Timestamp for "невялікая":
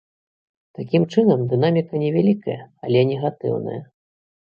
2.05-2.57